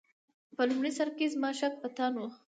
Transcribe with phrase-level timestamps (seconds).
[0.55, 2.21] په لومړي سر کې زما شک بتان و.